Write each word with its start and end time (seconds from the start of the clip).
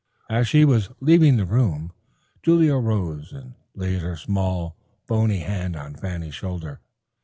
As 0.31 0.47
she 0.47 0.65
was 0.65 0.89
leaving 0.99 1.37
the 1.37 1.45
room 1.45 1.91
Julia 2.41 2.73
arose 2.73 3.31
and 3.31 3.53
laid 3.75 3.99
her 4.01 4.15
small, 4.17 4.75
bony 5.05 5.41
hand 5.41 5.75
on 5.75 5.93
Fanny's 5.93 6.33
shoulder. 6.33 6.79